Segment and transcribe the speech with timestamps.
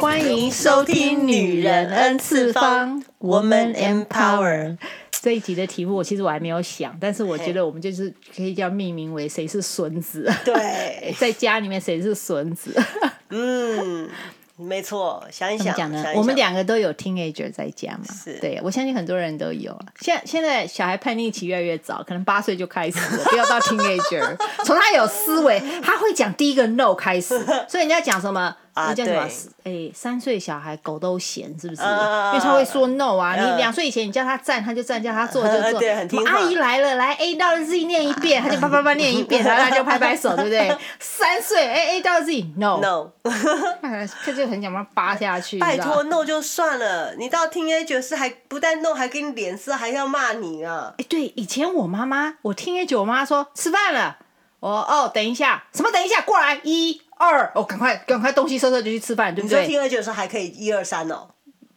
[0.00, 4.76] 欢迎收听《女人 N 次方》，Woman Empower。
[5.22, 10.30] 这一集的题目，我其实我还没有想，但是我觉得我们就是可以叫命名为“谁是孙子”。
[10.44, 12.74] 对， 在家里面谁是孙子？
[13.30, 14.08] 嗯。
[14.62, 18.04] 没错，想一想，讲呢，想一想我们两个都有 teenager 在家嘛？
[18.12, 19.74] 是，对，我相信很多人都有。
[20.02, 24.36] 现现在小孩叛逆期越来越早，可能八岁就开始了，不要到 teenager。
[24.66, 28.54] 从他有思维，他会讲第一个 no 开始，所以人家讲什么？
[28.74, 29.28] 啊，叫什么？
[29.64, 31.82] 哎，三岁小孩狗都嫌，是不是？
[31.82, 33.34] 因为他会说 no 啊。
[33.34, 35.78] 你两岁以前你叫他站，他就站；叫他坐就坐。
[35.80, 36.32] 对，很听话。
[36.32, 40.74] 阿姨来了，来 A 到 Z 念一遍，他就啪啪啪念一遍，然后他就拍拍手，对不对？
[41.00, 43.10] 三岁，哎 A 到 Z no no，
[44.24, 45.58] 他就很想把他扒下去。
[45.58, 50.94] 拜托 no 就算了，你到 teenager 是还不但 no，还给你脸色，还要骂你啊！
[50.98, 54.16] 哎，对，以前我妈妈，我 teenager，我妈说吃饭了，
[54.60, 57.02] 我哦等一下，什么等一下过来一。
[57.20, 59.60] 二哦，赶快赶快东西收收就去吃饭，对不对？
[59.60, 61.28] 你说听二九的时候还可以一二三哦。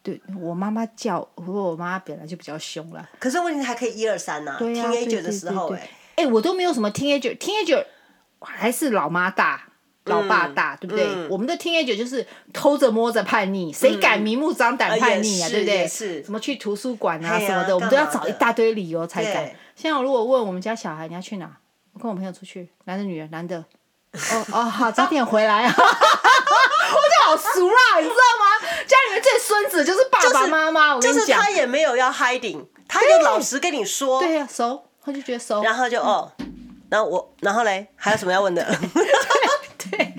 [0.01, 3.09] 对，我妈妈叫，不过我妈本来就比较凶了。
[3.19, 4.55] 可是问题还可以一二三呐。
[4.57, 4.89] 对呀。
[4.89, 7.83] 听 A 九的时候，哎，哎，我都没有什么听 A 九，听 A 九
[8.39, 9.67] 还是老妈大，
[10.05, 11.27] 老爸大，对不对？
[11.27, 15.49] 我们的听 A 九就是偷着摸着叛逆，谁敢明目张胆叛逆啊？
[15.49, 15.87] 对不对？
[15.87, 16.23] 是。
[16.23, 19.45] 什么去图书馆啊什么的，我们都要找一大堆理由才敢。
[19.75, 21.57] 现在我如果问我们家小孩你要去哪，
[21.93, 23.63] 我跟我朋友出去，男的女的，男的。
[24.13, 25.73] 哦哦，好，早点回来啊！
[25.75, 28.67] 我就好熟啦，你知道吗？
[28.85, 36.31] 家里面最孙子就是爸爸妈妈，我跟你讲，就是他也没有要 hiding，他就老实跟你说，对呀，熟，他就觉得熟，然后就哦，
[36.89, 38.63] 然后我，然后嘞，还有什么要问的？
[38.93, 40.13] 对对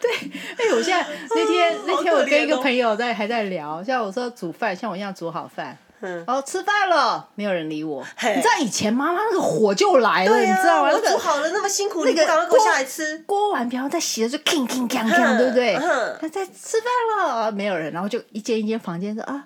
[0.00, 0.10] 对，
[0.56, 5.76] 哎，我现在那天那天我跟一个朋友在还在聊，像我说煮饭，像我一样煮好饭。
[6.02, 8.02] 嗯，哦，吃饭了，没有人理我。
[8.22, 10.90] 你知道以前妈妈那个火就来了，你知道吗？
[10.92, 13.18] 我煮好了那么辛苦，你赶快给我下来吃。
[13.26, 15.74] 锅碗瓢在洗的时候铿铿锵锵，对不对？
[16.20, 19.44] 他在吃饭了，没有人，然后就一间一间房间说啊，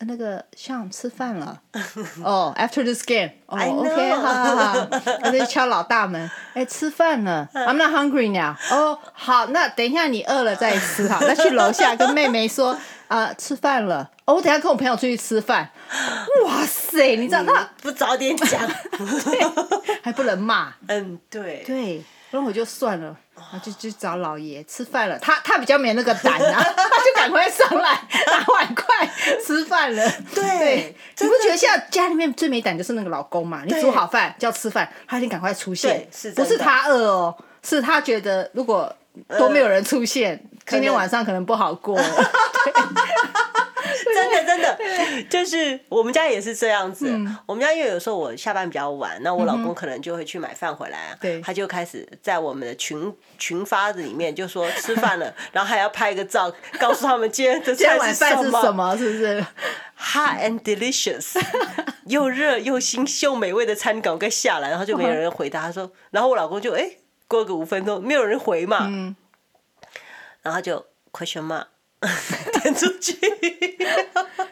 [0.00, 1.58] 那个像吃饭了。
[2.22, 4.86] 哦，After this game，哦，OK，好好好，
[5.22, 8.54] 他在敲老大门，哎，吃饭了，I'm not hungry now。
[8.70, 12.76] 哦，好，那等一下你饿了再吃哈，那去楼下跟妹妹说。
[13.08, 14.10] 啊，吃饭了！
[14.24, 15.70] 哦，我等下跟我朋友出去吃饭。
[16.44, 18.60] 哇塞，你知道他不早点讲，
[20.02, 20.72] 还不能骂。
[20.88, 21.62] 嗯，对。
[21.66, 25.18] 对，然后我就算了，然后就去找老爷吃饭了。
[25.18, 29.08] 他他比较没那个胆啊， 他就赶快上来拿碗筷
[29.44, 30.10] 吃饭了。
[30.34, 33.62] 对，你不觉得现在家里面最没胆就是那个老公嘛？
[33.66, 36.08] 你煮好饭叫吃饭，他一定赶快出现。
[36.34, 38.90] 不是他饿哦，是他觉得如果
[39.38, 40.42] 都没有人出现。
[40.66, 41.94] 今天晚上可能不好过，
[44.14, 44.78] 真的真的，
[45.28, 47.06] 就是我们家也是这样子。
[47.46, 56.50] 我们家因为有时候我下班比较晚，那我老公可能就会去买饭回来啊，他就开始在我们的群群发子里面就说吃饭了， 然后还要拍个照，
[56.80, 59.44] 告诉他们今天的菜是什么，是不是
[59.98, 61.38] ？Hot and delicious，
[62.06, 66.90] 又热又新又美味的餐稿该下来，然后就没有人回答，他说，然后我老公就哎，
[67.34, 68.88] 过个五分钟没有人回嘛。
[70.42, 71.64] 然后就 question mark
[72.62, 73.14] 点出去。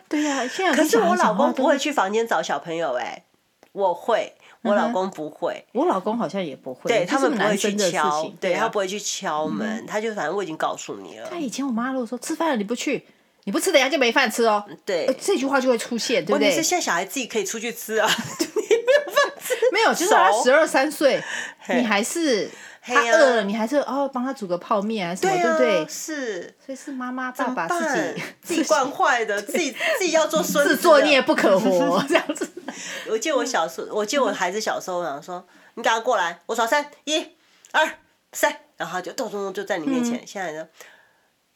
[0.09, 3.25] 对呀、啊，现在可是我老公不会去房间找小朋友哎，
[3.72, 11.28] 我会，我老公不会，我老公好像也不会，对他们不会去敲，对他不会去敲门，他就反正我已经告诉你了。
[11.31, 13.04] 他，以前我妈如果说吃饭了你不去，
[13.44, 14.64] 你不吃等下就没饭吃哦。
[14.87, 16.49] 对，这句话就会出现，对不对？
[16.49, 18.09] 问题是现在小孩自己可以出去吃啊，
[18.41, 21.22] 你没有饭吃，没有，就是他十二三岁，
[21.69, 22.50] 你还是。
[22.84, 25.87] 他饿了，你还是哦帮他煮个泡面还是什么，对不对？
[25.88, 32.50] 是，所以是妈妈爸爸自己 自己惯坏的，自己自己要做孙子，自作孽不可活这样子。
[33.09, 37.25] 我记得我小时候，我记得我孩子小时候，我想说你赶快过来，我数三，一、
[37.70, 37.88] 二、
[38.32, 40.26] 三，然后就咚咚咚就在你面前。
[40.26, 40.66] 现在呢，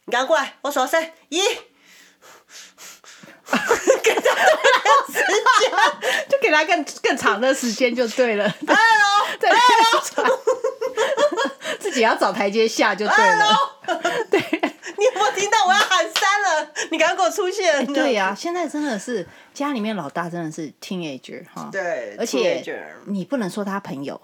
[0.05, 1.41] 你赶快过来，我数三，一，
[4.03, 4.21] 给他
[5.13, 5.19] 时
[5.61, 5.71] 间？
[6.29, 8.45] 就给他更更长的时间就对了。
[8.67, 9.51] 哎呦， 对。
[11.79, 13.55] 自己要找台阶下就对了。
[14.31, 14.41] 对，
[14.99, 16.71] 你有没有听到我要喊三了？
[16.91, 17.73] 你赶快给我出现。
[17.75, 21.71] 欸、对呀、啊，现在真的是家里面老大真的是 teenager 哈。
[21.73, 22.63] 对，而且
[23.07, 24.21] 你不能说他朋友，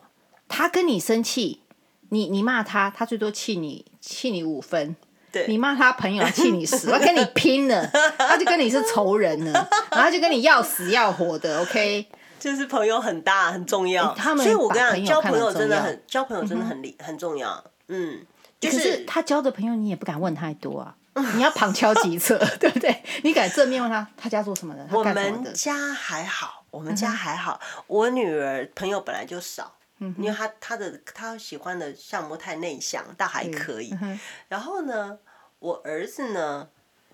[0.48, 1.62] 他跟你生气，
[2.10, 4.94] 你你骂他，他最多气你气你五分。
[5.32, 7.84] 对，你骂他朋友，气你死，他跟你拼了，
[8.18, 9.52] 他就跟你是仇人了，
[9.90, 11.60] 然后他就跟你要死要活的。
[11.62, 12.06] OK。
[12.38, 17.64] 就是朋友很大很重要，他们所以我跟你讲，交朋友真的很交朋友真的很厉很重要。
[17.86, 18.20] 嗯，
[18.58, 20.92] 就是他交的朋友，你也不敢问太多啊，
[21.36, 22.18] 你要旁敲侧击，
[22.58, 23.00] 对不对？
[23.22, 24.84] 你敢正面问他，他家做什么的？
[24.90, 27.60] 我们家还好，我们家还好。
[27.86, 29.72] 我女儿朋友本来就少，
[30.18, 33.96] 因为他他的他喜欢的项目太内向，但还可以。
[34.48, 35.18] 然后呢，
[35.58, 36.68] 我儿子呢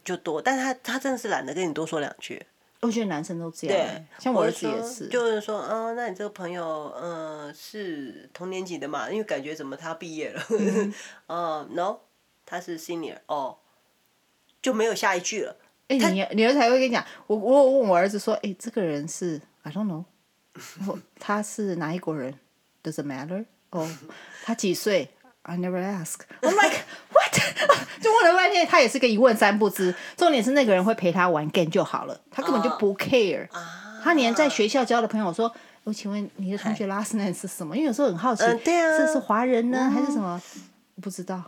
[0.05, 2.47] 就多，但是他他真的是懒得跟你多说两句。
[2.81, 5.09] 我觉得男生都这样，对，像我儿子也是。
[5.09, 9.11] 就是说，嗯，那你这个朋友，嗯，是同年级的嘛？
[9.11, 10.41] 因为感觉怎么他毕业了？
[10.51, 10.95] 嗯，
[11.27, 11.97] 嗯， no，
[12.47, 13.59] 他是 senior，哦，
[14.63, 15.57] 就没有下一句了。
[15.89, 20.05] 哎，你你儿子还会跟你讲，我我问我儿子说，哎，这个人是 I don't know，
[21.19, 22.39] 他是哪一国人
[22.83, 23.45] ？Does it matter？
[23.71, 23.89] 哦，
[24.45, 25.11] 他几岁
[25.43, 26.21] ？I never ask。
[26.41, 28.01] I'm like what？
[28.01, 29.95] 就问了半天，他也是个一问三不知。
[30.17, 33.49] 重点是那个人会陪他玩 game 就好了，他根本就不 care。
[34.03, 35.53] 他连在学校交的朋友说，
[35.85, 37.77] 我请问你的同学 last name 是什么？
[37.77, 40.41] 因为有时候很好奇，这是华人呢还是什么？
[41.01, 41.43] 不知道，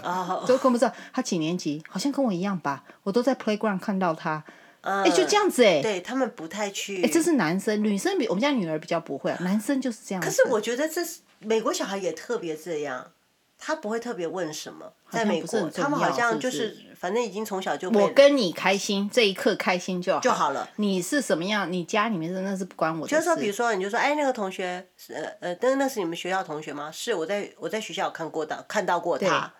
[0.46, 0.92] 都跟不知道。
[1.12, 1.82] 他几年级？
[1.88, 2.84] 好像跟我一样吧。
[3.02, 4.42] 我都在 playground 看到他。
[4.84, 5.82] 哎，就这样子哎。
[5.82, 7.02] 对他们不太去。
[7.02, 10.22] 哎，这是男生，女生比我们家女儿比较不会，男生就是这样。
[10.22, 13.10] 可是我觉得这是美国小孩也特别这样。
[13.56, 17.88] 他不会特别问什么，在美国，他们好像就是反正已经从小就。
[17.88, 20.68] 我跟你开心，这一刻开心就好就好了。
[20.76, 21.72] 你是什么样？
[21.72, 23.14] 你家里面真的是不关我的事。
[23.14, 26.90] 就是说，比如说，你就说，哎，那个同学，呃呃，那那是你们学校同学吗？
[26.92, 29.54] 是，我在我在学校看过的，看到过他，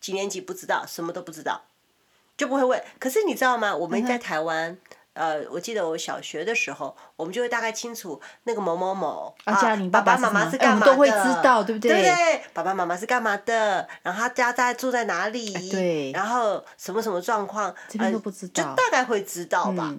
[0.00, 1.60] 几年级不知道，什么都不知道，
[2.40, 2.82] 就不会问。
[2.98, 3.76] 可是你知道吗？
[3.76, 4.76] 我们在台湾。
[5.12, 9.52] 呃，我记得我小学的时候，我们就会大概清楚那个某某某啊，
[9.90, 11.90] 爸爸妈妈是干嘛的，都会知道，对不对？
[11.90, 12.42] 对对？
[12.54, 13.86] 爸爸妈妈是干嘛的？
[14.02, 15.52] 然后他家在住在哪里？
[15.68, 16.12] 对。
[16.12, 17.74] 然后什么什么状况？
[17.88, 18.62] 这边都不知道。
[18.62, 19.92] 就大概会知道吧。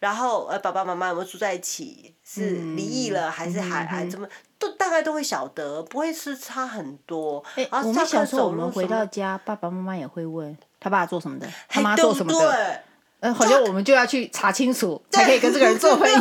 [0.00, 2.14] 然后呃，爸爸妈妈有没有住在一起？
[2.24, 4.26] 是离异了还是还还怎么？
[4.58, 7.44] 都大概都会晓得，不会是差很多。
[7.54, 12.82] 哎，我们小时候我们回到家，爸爸妈妈也会问他爸做什么的，他妈做什么的。
[13.20, 16.14] 嗯，好像我们就要去查清楚，才可以跟这个人做朋友。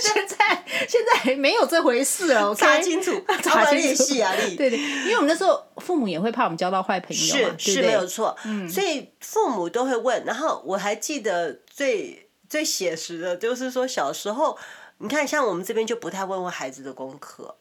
[0.00, 4.34] 现在现在没有这回事了，查清楚，查清楚啊！
[4.58, 8.36] 对对，因为我们那时候父母也会怕我们交到坏朋友，是是没有错。
[8.44, 10.24] 嗯，所以父母都会问。
[10.24, 14.58] 然后我还记得最最写实的，就是说小时候，
[14.98, 17.54] 你看像我们这边就不太问问孩子的功课。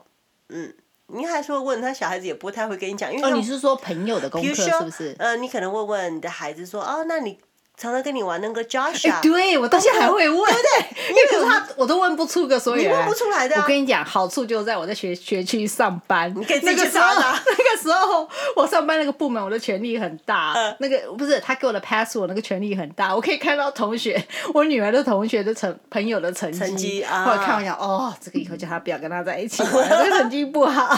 [0.49, 0.73] 嗯，
[1.13, 5.15] 你还说问他小孩子也不太会跟你讲，因为你是说朋友的功课是不是？
[5.19, 7.39] 呃，你可能问问你的孩子说，哦，那你。
[7.79, 11.13] 常常跟你玩那个 Josh 啊，对我到现在还会问，对不对？
[11.13, 13.55] 因为他我都问不出个所以然，问不出来的。
[13.55, 17.39] 我跟你讲，好处就在我在学学区上班，你可以自己去查啊。
[17.45, 20.55] 那个时候我上班那个部门，我的权力很大。
[20.79, 23.15] 那个不是他给我的 password，那个权力很大。
[23.15, 24.19] 我可以看到同学，
[24.55, 30.95] 我女儿的同学的成朋友的成绩，或者看我讲哦，这个以后叫他不要跟他在一起， 这个成绩不好。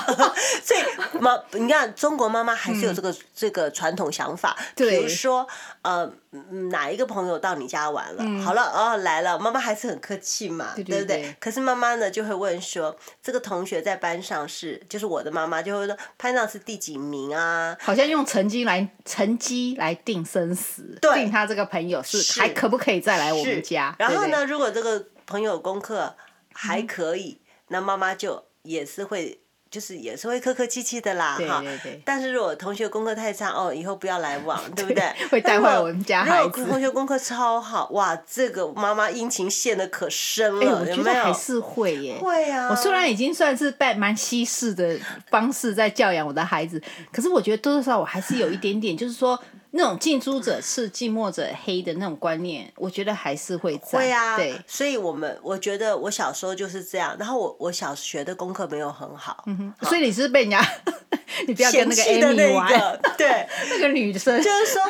[0.64, 5.46] 所以妈，你看中国妈妈还是有这个这个传统想法，比如说
[5.82, 6.10] 呃。
[6.70, 8.24] 哪一个朋友到你家玩了？
[8.26, 11.36] 嗯、好了，哦，来了，妈妈还是很客气嘛，对，对不对？
[11.40, 17.78] 可是妈妈呢，就会问说，这个同学在班上是，就是我的妈妈就会说，班上是第几名啊？
[17.80, 23.96] 好像用成绩来成绩来定生死，对定他这个朋友是还可不可以再来我们家？
[24.00, 26.16] 然后呢，如果这个朋友功课
[26.54, 29.39] 还可以，嗯、那妈妈就也是会。
[29.72, 31.64] 就是也是会客客气气的啦，哈。
[32.04, 35.04] 但是如果同学功课太差，哦，以后不要来往， 对不对？
[35.30, 36.62] 会带坏我们家孩子。
[36.62, 40.78] 如果同学功课超好，哇，这个妈妈殷勤献的可深了，有没有？
[40.80, 42.18] 我觉得还是会耶。
[42.20, 42.70] 会啊。
[42.70, 44.98] 我虽然已经算是带蛮西式的
[45.30, 49.40] 方式在教养我的孩子，可是我觉得多多少少我还是有一点点，就是说。
[49.72, 54.00] 那种近朱者赤，近墨者黑的那种观念，我觉得还是会在。
[54.00, 57.16] 会啊，对，所以我们我觉得我小时候就是这样。
[57.20, 60.60] 然后我我小学的功课没有很好，嗯哼，所以你是被人家，
[61.48, 64.82] 你不要跟那个 Amy 玩，那个、对， 那个女生，就是说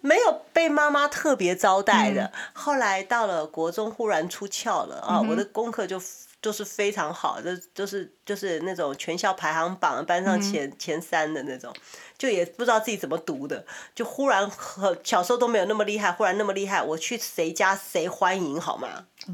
[0.00, 2.24] 没有被妈妈特别招待的。
[2.24, 6.00] 嗯、后来到了国中，忽然出窍了啊，嗯、我的功课就
[6.42, 11.72] 就是非常好，就就是就是那种全校排行榜班上前、嗯、前三的那种。
[12.16, 18.88] 就也不知道自己怎么读的，就忽然和小时候都没有那么厉害，忽然那么厉害，我去谁家谁欢迎好吗？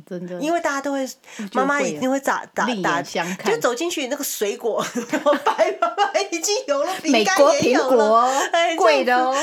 [0.08, 1.06] 真的，因为大家都会，
[1.52, 3.02] 妈妈一定会打打打，
[3.44, 4.82] 就走进去那个水果，
[5.44, 9.34] 白爸爸已经有了，饼干也有了，哎，贵的哦。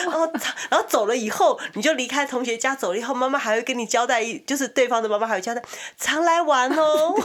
[0.69, 5.61] 然后走了以后，你就离开同学家走了以后，妈妈还会跟你交代一，就是对方的妈妈还会交代，
[5.95, 7.13] 常来玩哦。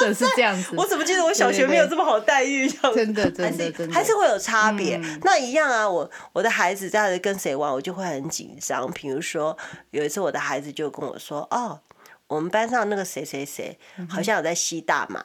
[0.00, 2.68] 真的是这样子，我怎么记得我小学没有这么好待遇？
[2.94, 5.00] 真的真的真的，还是会有差别。
[5.22, 8.90] 那一样啊，我我的孩子在跟谁玩，我就会很紧张。
[8.92, 9.56] 比如说
[9.90, 11.80] 有一次，我的孩子就跟我说：“哦。”
[12.26, 13.78] 我们班上那个谁谁谁，
[14.08, 15.22] 好像有在吸大麻。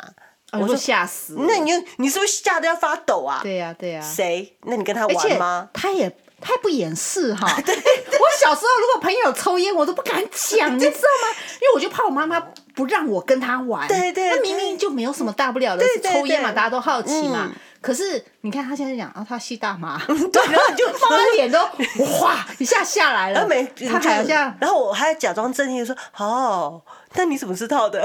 [0.52, 1.36] 我说吓死！
[1.40, 3.40] 那你你是不是吓得要发抖啊？
[3.42, 4.02] 对呀对呀。
[4.02, 4.58] 谁？
[4.64, 5.70] 那你跟他玩吗？
[5.74, 6.10] 他也
[6.42, 7.48] 他也不掩饰哈。
[7.66, 11.38] 对我小时候如果朋友抽烟，我都不敢讲， 你知道吗？
[11.54, 12.38] 因为我就怕我妈妈
[12.80, 13.86] 不让我跟他玩。
[13.90, 17.52] 对对，那明明就没有什么大不了的，是抽烟嘛，大家都好奇嘛。
[17.82, 21.60] 可是你看他现在讲啊，他吸大麻， 对，然后你就妈妈脸都
[22.06, 23.46] 哗一下下来了。
[23.90, 26.82] 他好像，然后我还假装镇定说：“哦，
[27.16, 28.00] 那你怎么知道的？”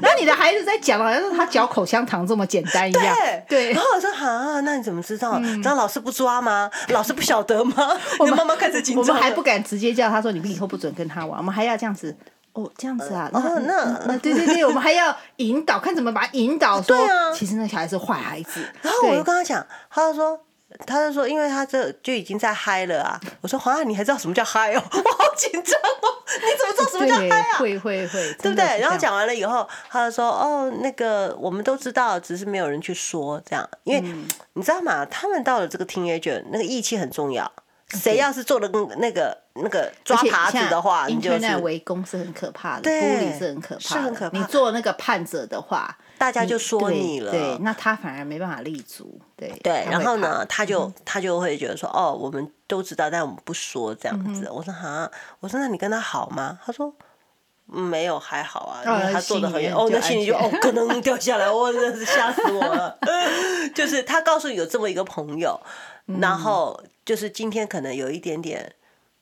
[0.00, 3.16] 然后你的孩子在讲，好像是他嚼口香糖这么简单一样。
[3.48, 3.72] 对。
[3.72, 5.40] 然后我说：“啊，那你怎么知道？
[5.62, 6.70] 然后老师不抓吗？
[6.88, 7.74] 老师不晓得吗？”
[8.18, 12.16] 我们妈妈开始紧张，我们还不敢直接叫他说：“你们以后不准跟他玩。”我们还要这样子。
[12.56, 16.96] 哦，这样子啊，那那 那对对对，我们还要引导，看怎么把他引导说，
[17.34, 18.66] 其实那小孩是坏孩子。
[18.80, 20.40] 然后我就跟他讲，他就说，
[20.86, 23.20] 他就说，因为他这就已经在嗨了啊。
[23.42, 24.82] 我说，黄啊，你还知道什么叫嗨哦？
[24.90, 27.58] 我好紧张哦，你怎么知道什么叫嗨啊？
[27.58, 28.64] 会会会， 对不对？
[28.80, 34.00] 然后讲完了以后，他就说，哦，那个我们都知道，只是没有人去说这样，因为
[34.54, 35.04] 你知道吗？
[35.04, 37.52] 他们到了这个 teenager，那个义气很重要。
[37.90, 44.38] 谁要是做了跟那个那个抓耙子的话，你就是围攻是很可怕的，孤立是很可怕，是很可怕。
[44.38, 49.86] 你做那个叛者的话，大家就说你了，对，那他反而没办法立足，对对。
[49.90, 54.48] 然后呢，他就他就会觉得说，哦，我们都知道，但我们不说这样子。
[54.50, 55.10] 我说哈，
[55.40, 56.58] 我说那你跟他好吗？
[56.64, 56.92] 他说
[57.66, 59.74] 没有，还好啊，因为他做的很远。
[59.74, 62.98] 哦，那心里就哦，可能 掉下来，我真的是吓死我了。
[63.74, 65.60] 就是他告诉你有这么一个朋友，
[66.20, 66.80] 然后。
[67.06, 68.74] 就是今天可能有一点点，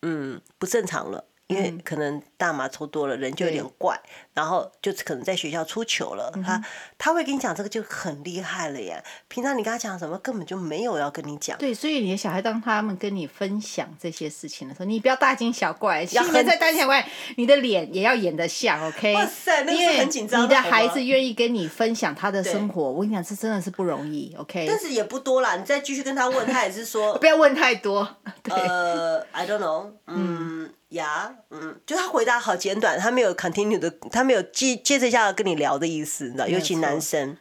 [0.06, 1.24] 嗯，不正常了。
[1.54, 3.98] 因为可能大麻抽多了，人就有点怪，
[4.34, 6.32] 然后就可能在学校出糗了。
[6.44, 6.62] 他
[6.98, 9.02] 他会跟你讲这个就很厉害了耶。
[9.28, 11.56] 平常你跟他讲什么，根本就没有要跟你讲。
[11.58, 17.06] 对，所以你的小孩当他们跟你分享这些事情的时候，你不要大惊小怪，心里面在大惊小怪，
[17.36, 19.14] 你的脸也要演得像，OK？
[19.14, 20.42] 哇塞，那是很紧张。
[20.42, 24.66] 你的孩子愿意跟你分享他的生活，我跟你讲，这真的是不容易，OK？
[24.68, 28.08] 但是也不多啦，你再继续跟他问，他也是说 不要问太多。
[28.44, 30.70] 呃， I don't know，嗯。
[30.94, 37.36] 呀嗯，就他回答好简短，他没有 continue 的，他没有接接着下来跟你聊的意思，你知道，尤其男生。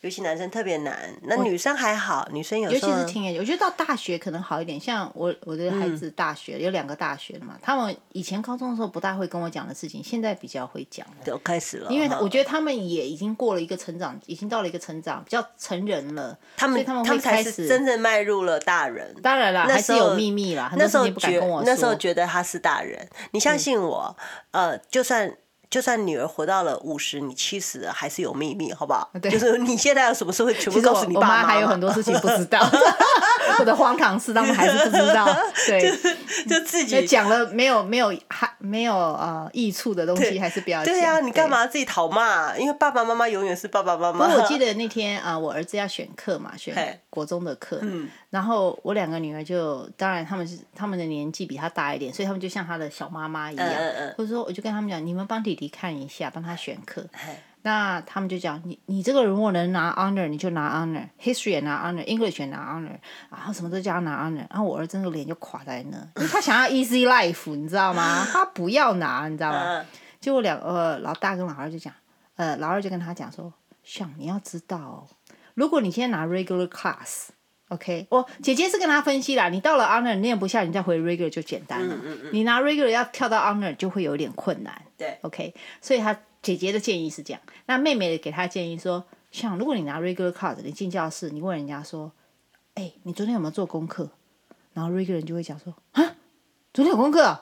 [0.00, 2.92] 尤其男生特别难，那女生还好，女生有时候。
[2.92, 4.78] 尤其是听诶，我觉得到大学可能好一点。
[4.78, 11.04] 像我我的孩子大学、嗯、有两个大学的嘛，他们以前高中的时候不大会跟我讲的事情，现在比较会讲。
[11.24, 11.90] 都开始了。
[11.90, 16.38] 因为我觉得他们也已经过了一个成长，已经到了一个成长，比较成人了。
[16.56, 19.12] 他们他们会开始真正迈入了大人。
[19.20, 20.72] 当然了，还是有秘密啦。
[20.78, 24.16] 那时候觉那时候觉得他是大人，你相信我，
[24.52, 25.36] 嗯、呃，就算。
[25.70, 29.10] 就算女儿活到了五十，你七十还是有秘密，好不好？
[29.20, 31.26] 对就是你现在有什么事会全部告诉你爸妈。
[31.26, 32.58] 我妈还有很多事情不知道，
[33.58, 35.26] 我的荒唐事他们还是不知道。
[35.66, 35.90] 对，
[36.46, 40.94] 就就自己讲了没有没有还没有呃益处的东西，还是不要讲。
[40.94, 42.56] 对呀、啊，你干嘛自己讨骂？
[42.56, 44.26] 因为爸爸妈妈永远是爸爸妈妈。
[44.26, 47.78] 我记 得那天啊、呃，我儿子要选课嘛，选国中的课。
[47.82, 48.08] 嗯。
[48.30, 53.66] 然后我两个女儿就，当然他们是他们的年纪比他大一点，所以他们就像他的小妈妈一样。
[53.66, 54.14] 嗯嗯。
[54.18, 57.04] 或者说，我就跟他们讲，你们帮弟弟看一下，帮他选课。
[57.68, 62.96] 那他们就讲，你你这个人如果能拿 honor，你就拿 honor，history 也拿 honor，English 也拿 honor，
[63.30, 64.46] 然后什么都叫他拿 honor。
[64.48, 68.24] 然后我儿子那个脸就垮在那， 因为他想要 easy life，你知道吗？
[68.32, 69.84] 他不要拿，你知道吗？
[70.18, 71.92] 结果两呃老大跟老二就讲，
[72.36, 73.52] 呃老二就跟他讲说，
[73.84, 75.06] 像你要知道哦，
[75.52, 77.26] 如果你现在拿 regular class。
[77.68, 81.94] OK，我姐姐是跟他分析啦，你到了 honor 念不下，你再回 regular 就简单了。
[81.96, 84.74] 嗯嗯嗯、你拿 regular 要跳到 honor 就会有点困难。
[84.96, 87.40] 对，OK，所以他姐姐的建议是这样。
[87.66, 92.12] 那妹妹给她建议说，像如果你拿 regular class，你进教室，你问人家说，
[92.74, 94.10] 哎、欸，你昨天有没有做功课？
[94.72, 96.14] 然后 regular 人就会讲说，啊。
[96.74, 97.40] 昨天有功课、啊，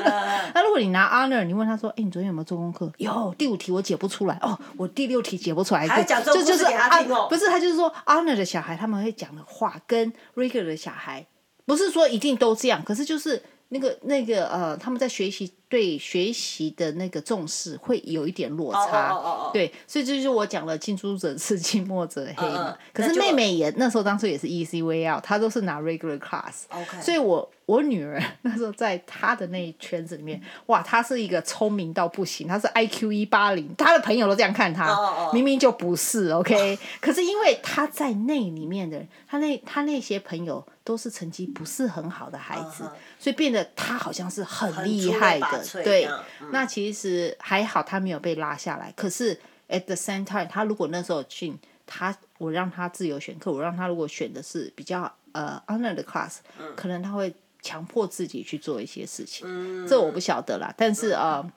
[0.54, 5.86] 那如果你拿 honor，你问他说：“哎、欸，你昨天有没有做功课？”有第五题我解不出来哦，我第六题解不出来。
[5.86, 7.26] 还讲这种故事给他听哦？
[7.28, 11.26] 不是，他就是说 honor 的小孩他们会讲的话跟 regular 的小孩
[11.66, 15.52] 不是说一定都这样，可是就是那个那个呃，他们在学习。
[15.70, 19.52] 对学习的那个重视会有一点落差，oh, oh, oh, oh.
[19.52, 22.70] 对，所以这就是我讲了近朱者赤，近墨者黑嘛。
[22.70, 27.02] Uh, uh, 可是妹妹也那时候当初也是 easy way out，她都是拿 regular class，Okay.
[27.02, 35.34] 所以我我女儿 那时候在她的那一圈子里面，哇，她是一个聪明到不行，她是 IQ 一八零，她的朋友都这样看她，oh, oh, oh.
[35.34, 36.78] 明明就不是，OK，、oh.
[37.02, 42.90] 可是因为她在那里面的，她那她那些朋友都是成绩不是很好的孩子，uh.
[43.18, 45.62] 所以变得他好像是很厉害的。
[45.84, 48.90] 对，嗯、那其实还好，他没有被拉下来。
[48.96, 59.46] 可是 at the same time，他如果那时候进他，我让他自由选课，我让他如果选的是比较呃 honor 的 class，、嗯、可能他会强迫自己去做一些事情。
[59.46, 60.72] 嗯、这我不晓得啦。
[60.74, 61.52] 但是呃，嗯、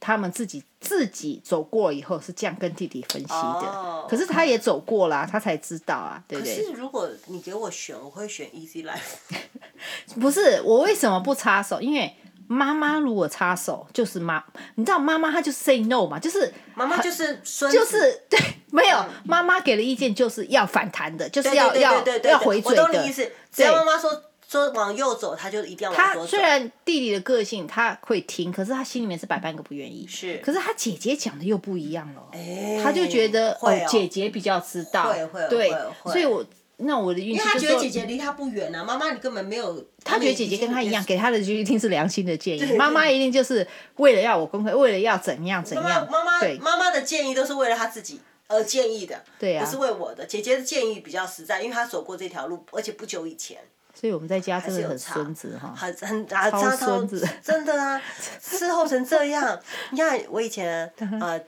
[0.00, 3.34] 他们自己自己走过以后是这样跟弟弟分析的。
[3.34, 6.56] 哦、可是他也走过啦，他才知道啊，对不对？
[6.56, 9.38] 可是如果你给我选，我会选 easy life。
[10.20, 11.80] 不是，我为什么不插手？
[11.80, 12.14] 因为
[12.46, 14.42] 妈妈如果插手，就是妈，
[14.76, 17.40] 你知道妈妈她就 say no 嘛，就是妈妈就是
[17.70, 18.38] 就是 对，
[18.70, 22.82] 没有妈妈给的意见就是要反弹的，就是要要要回嘴的。
[22.82, 24.10] 我懂你意思，只要妈妈说
[24.48, 26.26] 说往右走，他就一定要往左走。
[26.26, 30.06] 他虽然弟弟的个性他会听，可是他心里面是百般个不愿意。
[30.08, 32.22] 是，可是他姐姐讲的又不一样了。
[32.32, 35.70] 哎，他就觉得哦，姐姐比较知道，会会对，
[36.04, 36.44] 所以我。
[36.80, 39.84] 那我的运气因为他觉得姐姐离他不远啊，妈妈你根本没有。
[40.04, 42.76] 他觉得姐姐跟他一样，给他的就一定是良心的建议。
[42.76, 46.08] 妈妈一定就是为了要我功课，为了要怎样怎样。
[46.08, 50.24] 妈妈对妈妈的建议都是为了他自己而建议的，对啊，不是为我的。
[50.24, 53.58] 姐姐的建议比较实在，因为她走过这条路，而且不久以前。
[53.98, 58.00] 所以我们在家真的很孙子哈，很很啊，超孙子，真的啊，
[58.40, 59.60] 伺候成这样。
[59.90, 61.40] 你看我以前呃，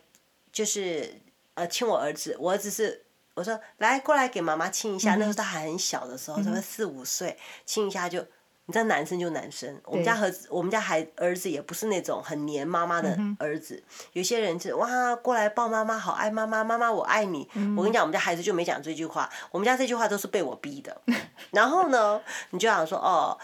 [0.51, 1.15] 就是
[1.55, 3.05] 呃亲我儿子，我儿子是。
[3.35, 8.27] 我说来过来给妈妈亲一下，那时候他还很小的时候，什么四五岁，亲一下就，
[8.71, 17.49] 你知道男生就男生，我们家儿子，我们家孩儿子也不是那种很黏妈妈的儿子，有些人就哇过来抱妈妈，好爱妈妈，妈妈我爱你。
[17.77, 20.97] 我跟你讲，我们家孩子就没讲这句话，我们家这句话都是被我逼的。
[21.51, 23.37] 然后呢，你就想说哦，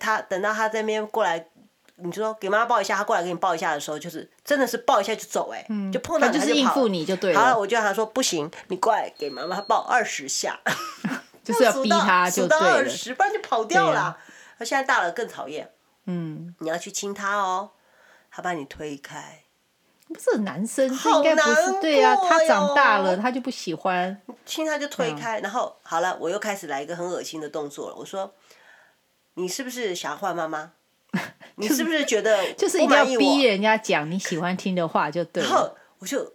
[0.00, 1.46] 他等到他这边过来。
[1.98, 6.46] 你就说给妈妈抱一下，他过来给你抱一下的时候，就是真的是抱一下就走，哎，就碰到他就跑。
[6.46, 7.40] 就是应付你就对了。
[7.40, 10.60] 好了，我就跟他说不行，你过来给妈妈抱二十下，
[11.42, 12.60] 就是要 逼他就对了。
[12.60, 14.14] 数到二十，不然就跑掉了。
[14.58, 15.72] 他现在大了更讨厌。
[16.04, 16.54] 嗯。
[16.60, 17.72] 你要去亲他哦，
[18.30, 19.42] 他把你推开。
[20.08, 22.14] 不是男生，应该不是对啊。
[22.14, 24.22] 他长大了，他就不喜欢。
[24.44, 27.96] 亲他就推开，然后好了，我又开始来一个很恶心的动作了。
[27.96, 28.32] 我说，
[29.34, 30.72] 你是不是想换妈妈？
[31.56, 35.48] 你是不是觉得就是一定要逼人家讲你喜欢听的话就对了？
[35.48, 36.34] 然后我就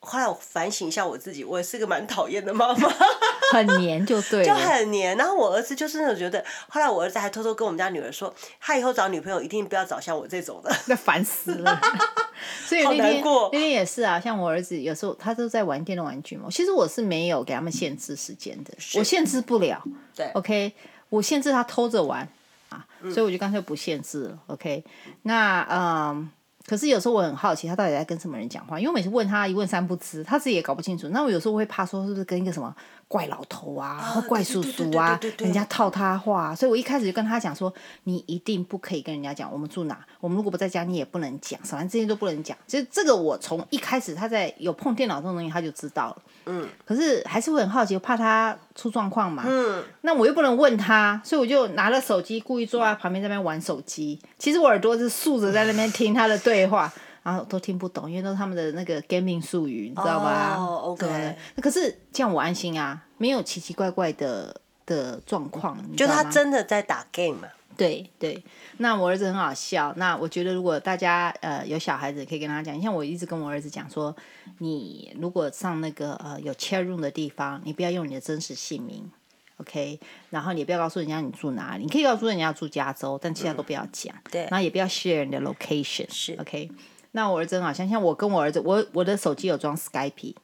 [0.00, 2.88] 后来我反省一下我自己，我也是个蛮讨厌的妈妈，
[3.52, 5.16] 很黏就对，就很黏。
[5.16, 11.80] 然后我儿子就是那种觉得，后来我儿子还偷偷跟我们家女儿说，他以后找女朋友一定不要找像我这种的， 那烦死了。
[12.66, 19.82] 所以那天那天也是啊，像我儿子有时候他都在玩电动玩具嘛，其实我是没有给他们限制时间的，我限制不了。
[20.16, 20.72] 对，OK，
[21.10, 22.26] 我限制他偷着玩。
[22.70, 24.84] 啊，所以我就干脆不限制了，OK？
[25.22, 26.30] 那嗯，
[26.66, 28.78] 可是有时候我很好奇，他到底在跟什么人讲话？
[28.78, 31.08] 因为每次问他一问三不知，他自己也搞不清楚。
[31.08, 32.74] 那我有时候会怕说是不是跟一个什么
[33.10, 36.54] 怪老头啊、或怪叔叔啊，人家套他话。
[36.54, 42.56] 所以我一开始就跟他讲说，你一定不可以跟人家讲我们住哪，我们如果不在家，你也不能讲，反正这些都不能讲。
[42.68, 46.22] 其实这个我从一开始他在有碰电脑这种东西，他就知道了。
[46.46, 49.42] 嗯，可是还是会很好奇，我怕他出状况嘛。
[49.44, 54.20] 嗯，那我又不能问他，所以我就拿了手机，故意坐在旁边在那边玩手机。
[54.38, 60.56] 其实我耳朵是竖着在那边听他的对话，然后都听不懂，因为都是他们的那个 gaming 术语，你知道吧？
[60.56, 61.36] 哦，OK。
[61.54, 65.78] 那可是这样我安心啊，没有奇奇怪怪的的状况。
[65.96, 67.48] 就他真的在打 game 嘛？
[67.76, 68.44] 对对，
[68.76, 69.90] 那我儿子很好笑。
[69.96, 74.14] 那我觉得如果大家呃有小孩子，可以跟他讲，像我一直跟我儿子讲说，
[74.58, 79.10] 你如果上那个呃有 chat room 的地方，你不要用你的真实姓名
[79.58, 79.98] ，OK？
[80.28, 84.14] 然后你也不要告诉人家你住哪里，你可以告诉人家住加州，但其他都不要讲。
[84.14, 86.70] 嗯、对，然后也不要 share 你的 location，是 OK？
[87.12, 90.34] 那我儿子很好像像我跟我儿子，我我的手机有装 Skype，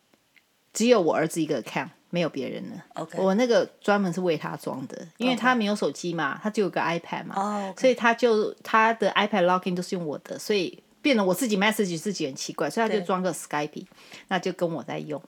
[0.72, 1.90] 只有我儿子一个 account。
[2.08, 3.06] 没有别人了。
[3.16, 7.78] 我那个专门是为他装的，因为他没有手机嘛，他就有个 iPad 嘛，oh.
[7.78, 13.84] 所以他就他的 iPad login 都是用我的，所以变得我自己 message 自己很奇怪，所以他就装个 Skype，
[14.28, 15.20] 那就跟我在用。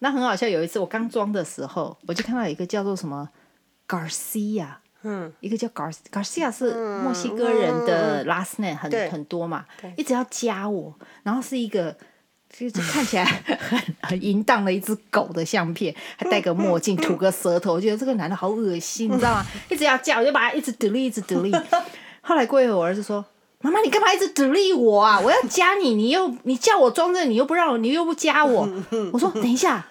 [0.00, 3.30] 那很好笑，有一次我刚装的时候，我就看到一个叫做什么
[3.88, 9.64] Garcia，嗯，一个叫 Gar Garcia 是墨西哥人的 last name，很很多嘛，
[9.96, 11.96] 一直要加我，然后是一个。
[12.50, 13.24] 就是看起来
[13.60, 19.46] 很很淫荡的一只狗的相片，还戴个墨镜，吐个舌头，我觉得这个男的好恶心，你知道吗？
[19.68, 21.62] 一直要叫，我就把他一直 delete，一直 delete。
[22.22, 23.22] 后来过一会儿，我儿子说
[23.60, 25.20] ：“妈妈，你干嘛一直 delete 我啊？
[25.20, 28.66] 我要加你，你又你叫我装着，你又不让我，你又不加我。”
[29.12, 29.86] 我说：“等一下，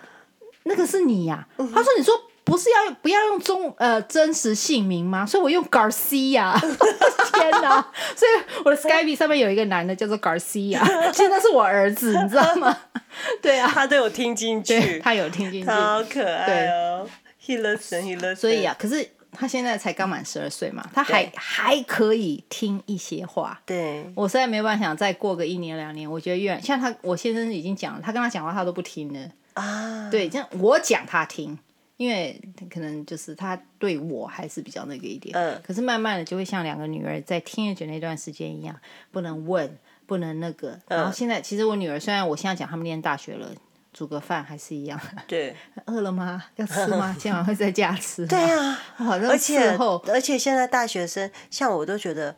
[0.63, 5.25] 那个是你呀、啊。”他说：“你说。”不是要不要用中呃真实姓名吗？
[5.25, 6.57] 所以我用 Garcia，
[7.33, 7.85] 天哪！
[8.15, 10.79] 所以我的 Skype 上面有一个男的叫做 Garcia，
[11.13, 12.75] 现在是我儿子，你知道吗？
[13.43, 17.05] 对啊，他都有听进去，他有听进去，好可爱哦。
[17.45, 18.35] He listen, he listen。
[18.37, 23.59] 所以啊，可是他现在才刚满十二岁嘛，他还还可以听一些话。
[23.65, 29.19] 对，我实在没办法想再过个一年两年，我觉得越像他，我先生已经讲了，他跟他讲话他都不听了
[29.53, 30.09] 啊。
[30.09, 31.59] 对，这样我讲他听。
[31.97, 32.39] 因为
[32.71, 38.79] 可能就是他对我还是比较那个一点，嗯，可是慢慢的就会像两个女儿在听觉那段时间一样，
[39.11, 40.79] 不能问，不能那个。
[40.87, 43.49] 然后现在其实我女儿虽然我现在讲他们念大学了，
[43.91, 44.99] 煮个饭还是一样。
[45.27, 45.55] 对，
[45.87, 46.45] 饿了吗？
[46.57, 47.15] 要吃吗？
[47.17, 48.27] 今晚会在家吃。
[48.27, 49.75] 对啊， 而且
[50.07, 52.35] 而且现在大学生像我都觉得，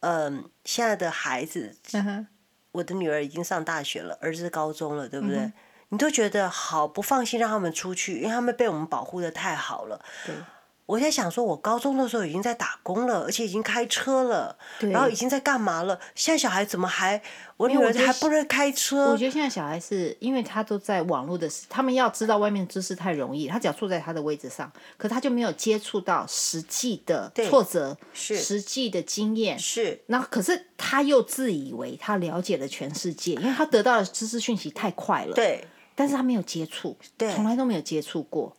[0.00, 1.76] 嗯，现在的孩子，
[2.72, 5.52] 我的女儿已经上大学了，儿子高中了，对不对？
[5.92, 10.00] 你都觉得好不放心让他们出去，因为他们被我们保护的太好了。
[10.86, 15.98] 我在想说，我高中的时候已经在打工了，而且已经开车了，然后已经在干嘛了？
[16.14, 17.22] 现在小孩怎么还？
[17.58, 19.10] 我女儿还不能开车。
[19.10, 29.58] 我觉得现在小孩是因为他都在网络的，他们要知道外面知识太容易，他只要坐在他的位置上，可他就没有接触到实际的挫折，是实际的经验。
[29.58, 30.02] 是。
[30.06, 35.34] 那可是他又自以为他了解了全世界，因为他得到的知识讯息太快了。
[35.34, 35.64] 对。
[36.02, 38.56] 但是他没有接触，对，从来都没有接触过。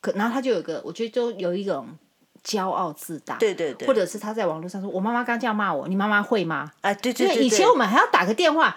[0.00, 1.86] 可，然后他就有一个，我觉得就有一种
[2.42, 8.74] 骄傲自大，对对对，或者是他在网络上说：“我妈妈刚这样骂我，你妈妈会吗？”哎、啊，对对对，对，以前我们还要打个电话，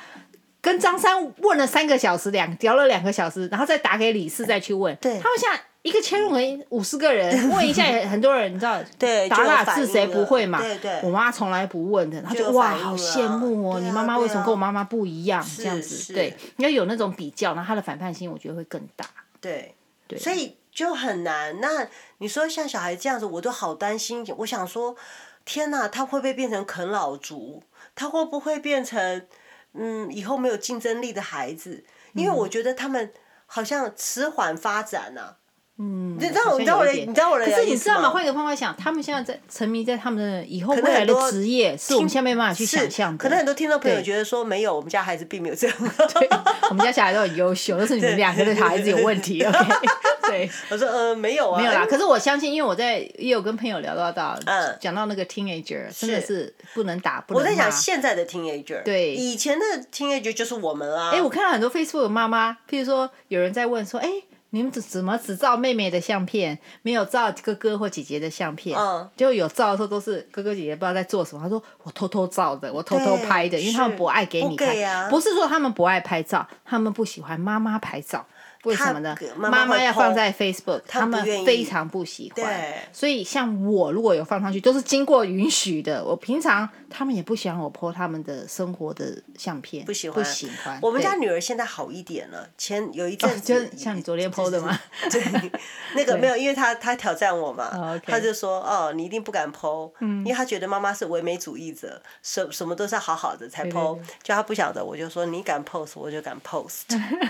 [0.59, 4.93] 跟张三问了三个小时，两聊了两个小时，然后再打给李四再去问。
[4.97, 10.59] 对，他们现在一个千人五十个人 问一下，也很多人你知道，对，打打字谁不会嘛？
[10.61, 15.45] 对对，我妈从来不问的，她就，就哇，好羡慕哦，啊、你妈妈为什么跟我妈妈不一样？
[15.57, 19.05] 这样子，对，你要有那种比较，然后他的反叛心，我觉得会更大。
[19.39, 19.73] 对
[20.07, 20.57] 对，所以。
[20.77, 21.59] 就很难。
[21.59, 21.87] 那
[22.19, 24.23] 你说像小孩这样子，我都好担心。
[24.37, 24.95] 我想说，
[25.43, 27.63] 天哪，他会不会变成啃老族？
[27.95, 29.25] 他会不会变成
[29.73, 31.83] 嗯，以后没有竞争力的孩子？
[32.13, 33.11] 因为我觉得他们
[33.47, 35.37] 好像迟缓发展呐、啊。
[35.79, 37.45] 嗯，你知道，你知道我的，你知道我的。
[37.45, 38.09] 可是你知道吗？
[38.09, 43.21] 换一个方法想，他们现在在沉迷在他们的以后未来的职业，是我们现在没办法去想象的。
[43.21, 45.77] 可能很多听众朋友觉得说，没有，我们家孩子并没有这样。
[46.15, 46.27] 对，
[46.69, 49.43] 我们家小孩都很优秀，都是你们两个的小孩子有问题。
[49.43, 49.59] OK，
[50.27, 51.85] 对，我说呃没有啊，没有啦。
[51.87, 57.49] 可是我相信，因为我在也有跟朋友聊到到，嗯，讲到那个 teenager 真的是不能打，不能骂。
[57.51, 59.63] 我在想现在的 teenager，对，以前的
[59.93, 61.11] teenager 就是我们啊。
[61.13, 64.09] 哎，我看到很多 Facebook 的妈妈，譬如说有人在问说，哎。
[64.57, 68.75] 你们怎怎么只照妹妹的相片，没有照哥哥或姐姐的相片？
[68.75, 71.43] 嗯，就有照的时候都是哥哥姐姐不知道在做什么。
[71.43, 74.75] 他说我偷偷照的，我偷偷拍的，因为他们不爱给你看。
[74.75, 78.25] 不，啊、不是说他们不爱拍照，他们不喜欢妈妈拍照。
[78.67, 79.15] 为什么呢？
[79.37, 82.73] 妈妈要放在 Facebook，他们非常不喜欢。
[82.91, 86.03] 所以像我如果有放上去，都是经过允许的。
[86.03, 90.23] 我平常他们也不喜欢我 po 他们的生活的相片，不喜欢。
[90.23, 90.77] 不喜欢。
[90.81, 94.77] 我们家女儿现在好一点了，前有一阵子， 就像你昨天 po 的吗？
[95.09, 95.51] 对，
[95.95, 106.83] 那个没有，因为她她挑战我嘛，她就说哦，你一定不敢 po，因为她觉得妈妈是唯美主义者，什什么都是要好好的才 po，就她不晓得，我就说你敢 post，我就敢 post，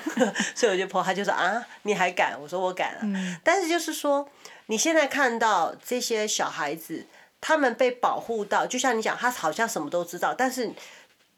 [0.56, 2.36] 所以我就 po，她就说啊，你还敢？
[2.42, 3.00] 我说我敢啊。
[3.04, 4.30] 嗯、但是就是说，
[4.68, 7.06] 你现在看到这些小孩子，
[7.40, 10.34] 他们被保护到，就像你讲，他好像什么都知道。
[10.34, 10.74] 但是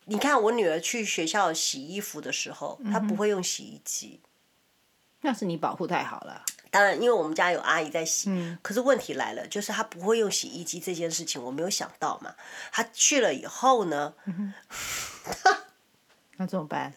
[0.06, 4.22] 你看我女儿去学校洗衣服的时候，她不会用洗衣机。
[5.22, 6.44] 那是你保护太好了。
[6.72, 8.30] 当然，因为我们家有阿姨在洗。
[8.30, 12.34] 嗯、可是问题来了，就是她不会用洗衣机这件事情，我没有想到嘛。
[12.72, 14.14] 她去了以后呢？
[14.26, 14.54] 嗯、
[16.38, 16.94] 那怎么办？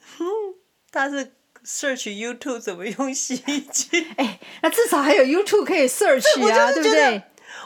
[0.91, 1.33] 她是。
[1.65, 4.07] Search YouTube 怎么用洗衣机？
[4.17, 7.23] 哎、欸，那至少还有 YouTube 可以 search 啊，对不对？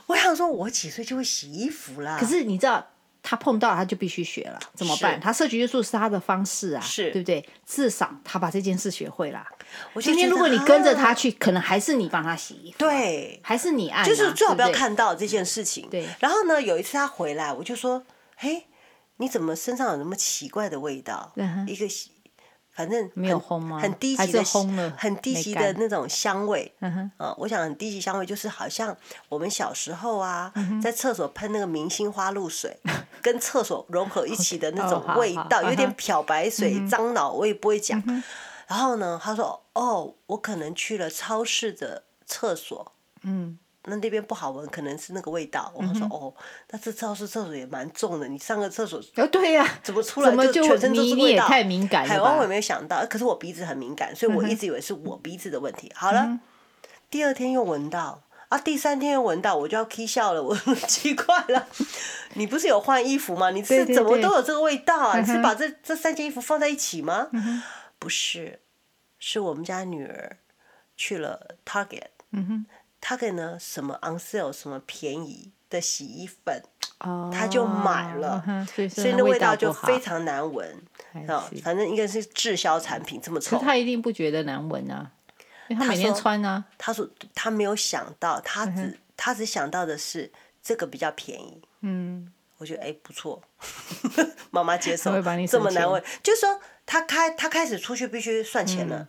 [0.06, 2.16] 我想说，我几岁就会洗衣服啦。
[2.20, 2.86] 可是你知道，
[3.22, 5.20] 他碰到他就必须学了，怎么办？
[5.20, 7.48] 他 search YouTube 是他的方式啊，是对不对？
[7.66, 9.44] 至少他把这件事学会了。
[9.94, 15.88] 我今天如果你跟着他去，可能还是你帮他洗衣服，对，还是你按、啊，就是最好不要看到这件事情。
[15.90, 16.06] 对。
[16.20, 18.04] 然后呢，有一次他回来，我就说
[18.36, 18.66] ：“嘿，
[19.16, 21.32] 你怎么身上有那么奇怪的味道？”
[21.66, 22.10] 一个洗。
[22.76, 23.80] 反正没有烘吗？
[23.80, 24.32] 很低级
[24.76, 26.70] 的，很低级的那种香味。
[26.80, 28.94] 嗯哼，我想很低级香味就是好像
[29.30, 32.78] 我们小时候啊，在厕所喷那个明星花露水，
[33.22, 38.02] 跟厕所融合一起的那种 味道，有点漂白水，脏脑我也不会讲。
[38.66, 43.58] 然后呢，他说：“哦，我可能去了超市的厕所。”嗯。
[43.86, 45.72] 那那边不好闻，可能是那个味道。
[45.74, 46.34] 我说哦，
[46.70, 48.28] 那这超市厕所也蛮重的。
[48.28, 51.46] 你上个厕所，哦对呀，怎么出来就全身都是味道？
[51.46, 52.08] 太敏感了。
[52.08, 55.90] 海湾我也没有想到，可是我鼻子很敏感，所以我一直以为是我鼻子的问题。
[55.94, 56.38] 好了，
[57.10, 60.42] 第二天又闻到啊，第三天又闻到，我就要 k 笑了。
[60.42, 61.66] 我 奇怪了，
[62.34, 63.50] 你不是有换衣服吗？
[63.50, 65.18] 你是怎么都有这个味道啊？
[65.20, 67.28] 你是把这这三件衣服放在一起吗？
[67.98, 68.60] 不是，
[69.18, 70.38] 是我们家女儿
[70.96, 72.08] 去了 Target。
[72.32, 72.66] 嗯哼。
[73.08, 76.60] 他给呢什么 on sale 什么便宜的洗衣粉，
[77.32, 80.82] 他就买了，所以那味道就非常难闻。
[81.62, 83.60] 反正应该是滞销产品，这么臭。
[83.60, 85.12] 他一定不觉得难闻啊，
[85.68, 86.64] 因为他每天穿啊。
[86.76, 91.62] 他说他没有想到，他只他只想到的是这个比较便宜。
[91.82, 93.40] 嗯，我觉得哎不错，
[94.50, 95.12] 妈妈接受。
[95.46, 99.06] 这么难闻，就是说他开他开始出去必须算钱了。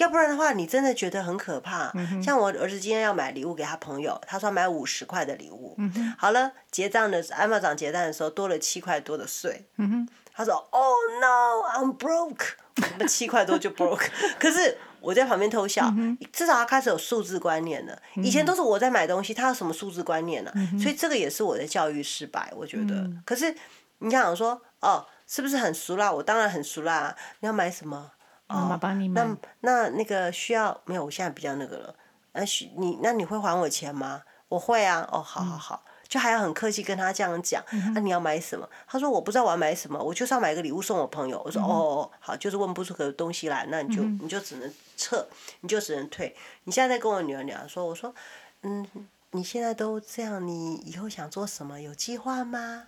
[0.00, 1.92] 要不然的话，你真的觉得很可怕。
[1.94, 5.74] 嗯、像我儿子今天要买礼物给他朋友，他说买五十块的礼物。
[5.76, 9.66] 嗯、好了，结账的 Amazon 结账的时候多了七块多的税。
[9.76, 12.46] 嗯、他说：“Oh no, I'm broke。
[12.98, 14.08] ”那七块多就 broke。
[14.40, 18.00] 可是我在旁边偷笑，嗯、至少他开始有数字观念了。
[18.16, 22.94] 以前都是我在买东西，他有什么数字观念呢、所以这个也是我的教育失败，我觉得。
[22.94, 23.54] 嗯、可是
[23.98, 26.10] 你想说，哦，是不是很熟啦？
[26.10, 27.14] 我当然很熟啦。
[27.40, 28.12] 你要买什么？
[28.54, 29.22] 妈妈帮你买。
[29.24, 31.04] 那那那个需要没有？
[31.04, 31.94] 我现在比较那个了。
[32.32, 34.22] 那需你那你会还我钱吗？
[34.48, 35.08] 我会啊。
[35.10, 37.62] 哦，好好好，嗯、就还要很客气跟他这样讲。
[37.70, 38.68] 那、嗯啊、你要买什么？
[38.86, 41.42] 他说我不知道我要买什么，我就是要买个礼物送我朋友。
[41.44, 45.26] 我说、嗯、哼哦好，就是问不出个东西来，那你就、嗯、你就只能撤，
[45.60, 46.36] 你就只能退。
[46.64, 48.14] 你现在在跟我女儿聊说，我说
[48.62, 48.86] 嗯，
[49.32, 51.80] 你现在都这样，你以后想做什么？
[51.80, 52.84] 有计划吗？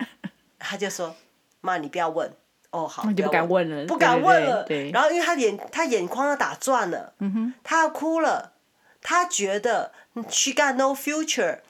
[0.58, 1.14] 他就说
[1.60, 2.32] 妈，你不要问。
[2.70, 4.66] 哦，好，你就不敢问了，不敢问了。
[4.92, 8.52] 然后，因为他眼他眼眶要打转了，嗯、哼他要哭了，
[9.02, 9.92] 他觉得
[10.28, 11.60] she got no future。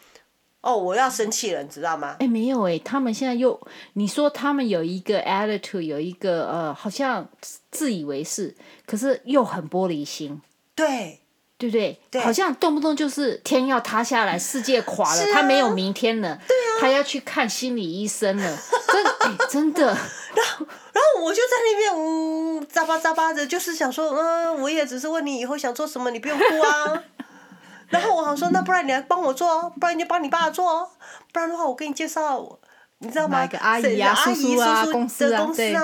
[0.60, 2.16] 哦，我要生气了，你知道吗？
[2.18, 3.60] 哎，没有哎，他们现在又
[3.92, 7.28] 你说他们有一个 attitude，有一个呃，好像
[7.70, 10.42] 自以为是，可是又很玻璃心。
[10.74, 11.20] 对。
[11.60, 12.00] 对不对？
[12.08, 18.58] 对好像动不动就是天要塌下来，世界垮了，啊、他没有明天了，对啊、他要去看心理医生了，
[18.92, 19.86] 真、欸、真的。
[19.86, 20.77] 然后，然
[21.14, 27.04] 后我就在那边呜咂巴咂巴的，就是想说，嗯，我也只是问你以后想做什么，你不用哭啊。
[27.88, 30.90] 然后我好说，那不然你来帮我做哦，不然你就帮你爸做哦，
[31.32, 32.58] 不然的话我给你介绍，
[32.98, 33.40] 你知道吗？
[33.40, 35.74] 哪个阿姨啊、阿姨、叔叔啊、公司啊，对。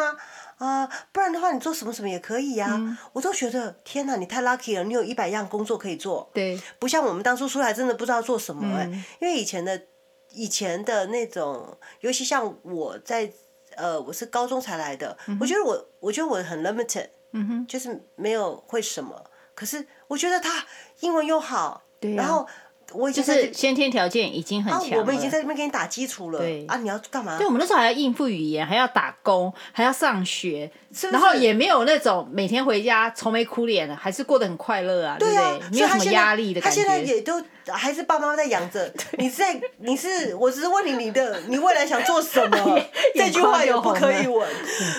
[0.58, 2.76] 啊，不然的话，你做什么什么也可以呀、啊。
[2.78, 6.30] 嗯、我都觉得天哪，你太 lucky 了，你有一百样工作可以做。
[6.32, 9.82] 对，不像我们当初出来真的不知道做什么哎、欸，嗯、因为以前的
[10.30, 13.30] 以前的那种，尤其像我在
[13.76, 19.30] 呃，我是高中才来的，嗯、我觉得我我觉得我很 limited，嗯哼，就是没有会什么。
[19.54, 20.66] 可是我觉得他
[21.00, 22.46] 英文又好，对啊、然后。
[22.94, 26.38] 我就是先天条件已经很强了，我们已经在这边给你打基础了。
[26.38, 27.36] 对啊，你要干嘛？
[27.36, 30.70] 对，我们那时候还要应付语言，还要打工，还要上学，
[31.10, 35.70] 然后也没有那种每天回家愁眉苦脸的，还是过得很快乐啊，对不对？
[35.72, 36.82] 没有什么压力的感觉。
[36.82, 38.92] 他现在也都还是爸妈在养着。
[39.18, 42.80] 你在，你是，我只是问你，你的，你未来想做什么？
[43.14, 44.48] 这句话有不可以问。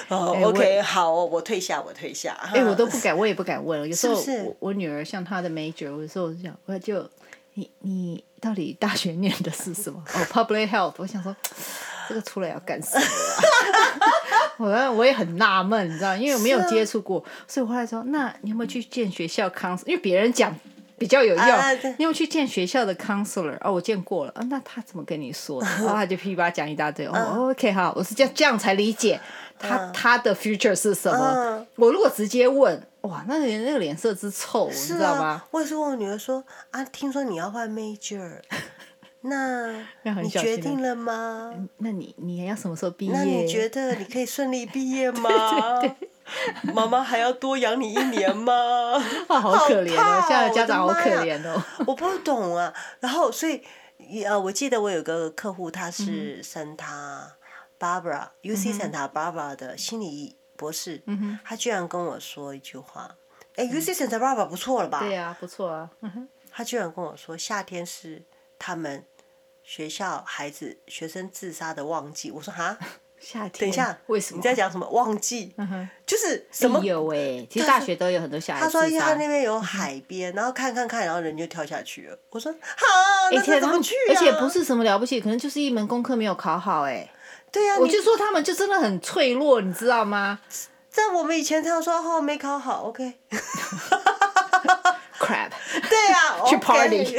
[0.09, 2.37] 哦，OK，好，我退下，我退下。
[2.53, 3.87] 哎，我都不敢，我也不敢问。
[3.87, 4.21] 有时候
[4.59, 7.09] 我女儿像她的 major，有时候我就想，我就。
[7.55, 10.03] 你你到底大学念的是什么？
[10.13, 10.93] 哦、oh,，public health。
[10.97, 11.35] 我想说，
[12.07, 14.87] 这个出来要干什么啊？
[14.91, 19.87] 我我也很纳闷，你知道，因为我没有接触过，啊、所以我后来说，那你有没有去见学校 counselor？
[19.87, 20.53] 因为别人讲
[20.97, 23.57] 比较有用，啊、你有去见学校的 counselor？
[23.61, 24.31] 哦，我见过了。
[24.35, 25.67] 啊，那他怎么跟你说的？
[25.67, 27.05] 然 后他就噼啪讲一大堆。
[27.07, 29.17] 哦、oh,，OK，好，我是这样这样才理解
[29.57, 31.23] 他、啊、他的 future 是什么。
[31.23, 32.85] 啊、我如果直接问。
[33.07, 35.43] 哇，那你那个脸色之臭，啊、你知道吗？
[35.51, 38.39] 我也是问我女儿说啊，听说你要换 major，
[39.21, 39.71] 那
[40.23, 41.53] 你决定了吗？
[41.77, 43.13] 那你你还要什么时候毕业？
[43.13, 45.79] 那你觉得你可以顺利毕业吗？
[45.81, 45.97] 对对
[46.65, 48.53] 对，妈妈还要多养你一年吗？
[49.29, 51.63] 啊，好可怜哦，现在的家长好可怜哦。
[51.85, 53.61] 我不懂啊，然后所以
[54.25, 57.27] 呃，我记得我有个客户，他是 Santa
[57.79, 60.35] Barbara，UC Santa Barbara 的心理。
[60.55, 61.01] 博士，
[61.43, 63.09] 他居然跟我说一句话，
[63.55, 64.99] 哎，UC Santa Barbara 不错了吧？
[64.99, 65.89] 对呀、啊，不错啊。
[66.51, 68.23] 他居然跟我说，夏天是
[68.57, 69.03] 他们
[69.61, 72.31] 学校孩子学生自杀的旺季。
[72.31, 72.77] 我说哈，
[73.19, 73.59] 夏天？
[73.59, 74.37] 等一下，为什么？
[74.37, 75.53] 你在讲什么旺季？
[75.57, 76.79] 嗯、就是什么？
[76.83, 78.61] 有哎、欸，其实大学都有很多小孩。
[78.61, 82.17] 他说他那边有海边，然后看看看，然后人就跳下去了。
[82.29, 82.87] 我说哈，
[83.33, 87.11] 那怎么去、啊欸、而且不是什么了不起，可能就是一门功课没有考好哎、欸。
[87.55, 90.39] 对呀，我就说他们就真的很脆弱，你知道吗？
[90.89, 93.13] 在我们以前他说哦没考好，OK。
[95.17, 95.51] Crap。
[95.89, 97.15] 对呀，去 party。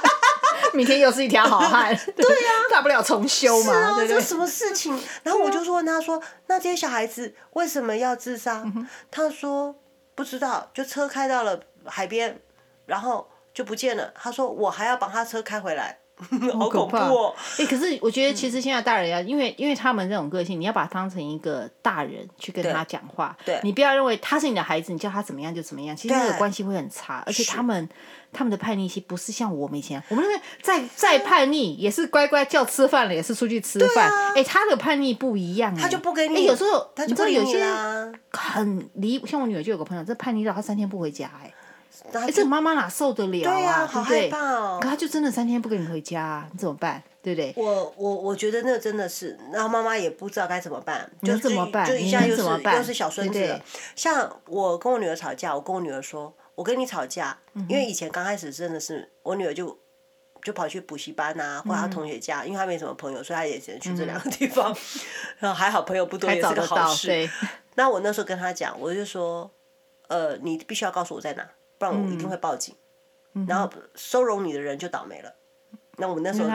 [0.72, 1.94] 明天又是一条好汉。
[2.16, 3.72] 对呀，大不了重修嘛。
[3.72, 4.98] 是啊，这什么事情？
[5.22, 8.64] 然后我就说问他说，那这些小孩子为什么要自杀？
[9.10, 9.74] 他说
[10.14, 12.40] 不知道，就车开到了海边，
[12.86, 14.12] 然后就不见了。
[14.14, 15.98] 他说我还要把他车开回来。
[16.58, 17.34] 好恐怖哦！
[17.58, 23.36] 哎、欸，可是我觉得其实现在大人要，因为因为他们这种个性，你要把他当成一个大人去跟他讲话。
[23.44, 27.22] 对，你不要认为他是你的孩子，你叫他怎么样就怎么样，其实那个关系会很差。
[27.26, 27.88] 而且他们
[28.32, 34.10] 他们的叛逆期不是像我们以前，我们那边再再叛逆也是乖乖叫吃饭了，也是出去吃饭。
[34.10, 36.34] 哎、啊欸，他的叛逆不一样、欸，他就不跟你。
[36.34, 37.64] 哎、欸，有时候你知道有些
[38.32, 41.54] 很离，像我女儿就有个朋友，这叛逆到他三天不回家、欸，哎。
[42.12, 43.54] 哎，这妈妈哪受得了啊？
[43.54, 44.78] 对呀，好害怕哦。
[44.80, 47.02] 可她就真的三天不跟你回家，你怎么办？
[47.20, 47.52] 对不对？
[47.56, 51.86] 我我我觉得那真的是，然后妈妈也不知道该怎么办，就怎么办？
[51.86, 53.60] 就一下又是又是小孙子。
[53.96, 57.36] 像我跟我女儿吵架，我跟我女儿说，我跟你吵架，
[57.68, 59.76] 因为以前刚开始真的是我女儿就
[60.42, 64.74] 就跑去补习班啊，或者她同学家，因为她没什么朋友，所以她也只能去这两个地方。
[65.38, 67.28] 然后还好朋友不多也是个好事。
[67.74, 69.50] 那我那时候跟她讲，我就说，
[70.06, 71.46] 呃，你必须要告诉我在哪，
[71.78, 72.74] 不然我一定会报警。
[73.46, 75.32] 然后收容你的人就倒霉了。
[76.00, 76.48] 那我那时候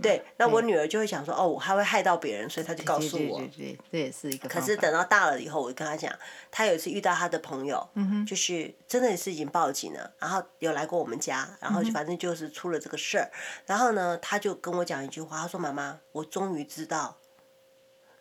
[0.00, 3.38] 对，那我女儿就会想说，哦，我还会害到别人，所以她就告诉我。
[3.38, 4.48] 对对对，这也是一个。
[4.48, 6.12] 可是等到大了以后，我就跟她讲，
[6.50, 7.88] 她有一次遇到她的朋友，
[8.26, 13.30] 就是真的是已经报警了，然后有来过我们家，然后反正就是出了这个事儿，
[13.66, 17.18] 然后呢，她就跟我讲一句话，她说：“妈妈，我终于知道，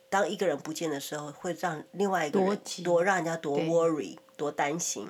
[0.10, 5.08] 当一个人不见的时候，会让另外一个人多让人家多 worry，多担心。”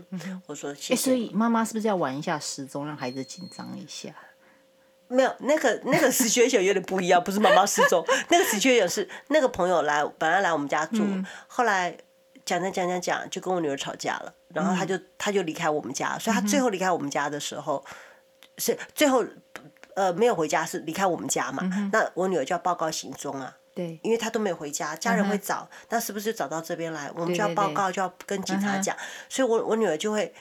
[0.48, 4.14] 我说：“谢谢。”所以妈妈是不是要玩一下失踪，让孩子紧张一下？
[5.08, 11.96] 没有，那个那个 situation 有点不一样，不是妈妈失踪，那个 situation 是那个朋友来，本来来我们家住，嗯、后来
[12.44, 17.94] 讲讲讲讲讲，就跟我女儿吵架了，然后他就他就离开我们家，所以他最后离开我们家的时候，嗯、
[18.58, 19.24] 是最后
[19.94, 21.62] 呃没有回家，是离开我们家嘛？
[21.62, 28.98] 嗯、那我女儿就要报告行踪啊，对，因为他都没有回家，家人会找，那、嗯、是不是找到这边来，我们就要报告，就要跟警察讲，
[29.30, 30.34] 所以我我女儿就会。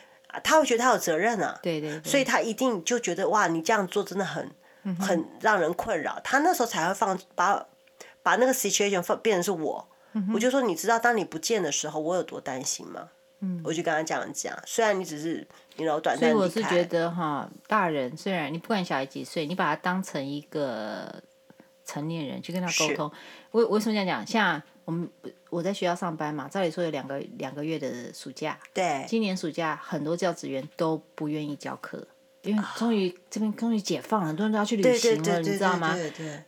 [0.43, 4.51] 她会觉得她有责任啊，对对对，所以她一定就觉得哇，你这样做真的很
[4.99, 6.19] 很让人困扰。
[6.25, 7.65] 她那时候才会放把
[8.21, 9.89] 把那个 situation 放变成是我，
[10.35, 13.11] 我就说你知道当你不见的时候我有多担心吗？
[13.43, 16.39] 嗯我就跟他这样讲，虽然你只是你老短暂离开。
[16.39, 21.23] 所以我是觉得哈，大人虽然你不管小孩几岁，你把他当成一个
[21.85, 23.11] 成年人去跟他沟通。
[23.51, 24.27] 我为什么这样讲？
[24.27, 24.63] 像。
[24.87, 25.09] 我们
[25.49, 32.07] 我在学校上班嘛，照理说有两个两个月的暑假，对，今年暑假很多教职员都不愿意教课。
[32.45, 35.97] 因为终于这边终于解放了，很多人都要去旅行了，你知道吗？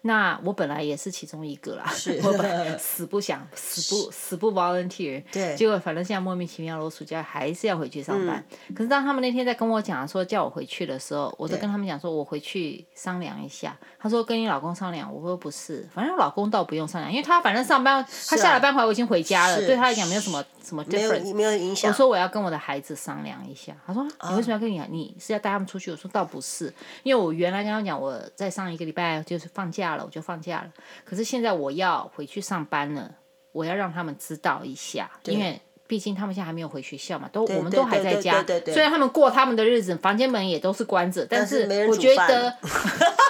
[0.03, 1.85] 那我本来也是其中一个啦，
[2.23, 5.23] 我本来 死不想死不死不 volunteer，
[5.57, 8.45] 结果反正现在莫名其妙，我暑假还是要回去上班。
[8.75, 13.77] 可是当他们那天在跟我讲说叫我回去的时候，我就跟他们讲说我回去商量一下。
[13.99, 21.91] 他说跟你老公商量，我说不是，反正我老公倒不用商量，因为他反正上班，他下了班回来我已经回家了，对他来讲没有什么什么 difference，没有影响。
[21.91, 24.77] 我说我要跟我的孩子商量一下，他说你为什么要跟你？
[24.91, 25.86] 你是要带他们出去？
[25.91, 26.73] 我说倒不是，
[27.03, 30.73] 因为我原来跟他讲，我在上一个礼拜就是放假了，我就放假了。
[31.05, 33.11] 可是现在我要回去上班了，
[33.53, 38.45] 我要让他们知道一下，因为毕竟他们现在还没有回学校嘛，都我们都还在家。
[38.67, 42.57] 虽然他们过他们的日子，房间门也都是关着，但是我觉得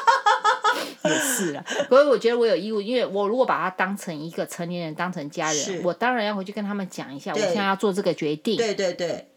[1.04, 1.64] 也是啊。
[1.88, 8.56] 所以我觉得我有义务，因为我如果把他当成一个成年人，当成家人，我当然要回去跟他们讲一下，我现在要做这个决定。
[8.56, 9.28] 对对对。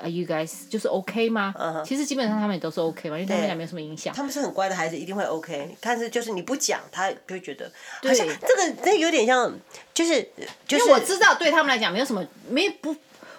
[0.00, 1.54] Are you guys 就是 OK 吗？
[1.86, 4.12] 其实基本上他们也都是 OK 嘛，因为他们讲没有什么影响。
[4.14, 5.76] 他们是很乖的孩子，一定会 OK。
[5.80, 7.70] 但是就是你不讲，他就会觉得
[8.02, 9.52] 好像这个那有点像，
[9.94, 10.28] 就是
[10.66, 12.94] 就是我知道对他们来讲没有什么没不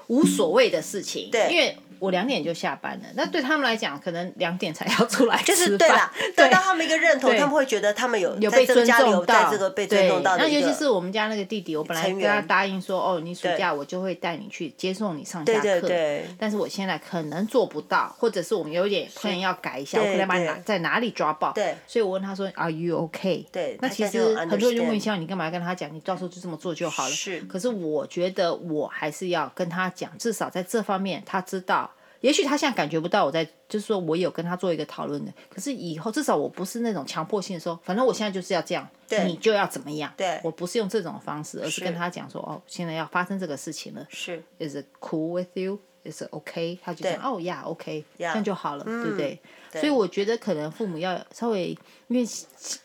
[0.07, 1.77] 无所谓的事情，对，因为。
[1.99, 5.55] 我两点就下班了，那对他们来讲，可能两点才要出来吃饭。
[5.55, 10.37] 就是对啦，得到他们一个认同，他们会觉得他们有有被尊重到，这个被尊重到。
[10.37, 15.89] 那尤其是我们家那个弟弟，我本来跟他答应说，哦，你暑假我就会带你去接送你上下课。
[16.37, 21.51] 但是我现在可能做不到，或者是我们有点可能要改一下，我可能把你在哪里抓爆。
[21.53, 23.45] 对，所以我问他说，Are you okay？
[23.51, 25.93] 对，那其实很多人就问一下，你干嘛要跟他讲？
[25.93, 27.11] 你到时候就这么做就好了。
[27.11, 27.39] 是。
[27.41, 31.91] 可是我觉得我还是要跟他讲，至少在这方面他知道。
[32.21, 35.33] 也许他现在感觉不到我在，就是说我有跟他做一个讨论的。
[35.49, 40.11] 可是以后至少我不是那种强迫性的说，反正我现在就是要这样，对你就要怎么样。
[40.17, 44.05] 对，我不是用这种方式，而是跟他讲说，哦，现在要发生这个事情了。
[44.09, 45.79] 是，Is it cool with you?
[46.03, 46.77] Is it okay?
[46.83, 49.39] 他就讲，哦呀，OK，这样就好了，对不对？
[49.73, 52.27] 所以我觉得可能父母要稍微，因为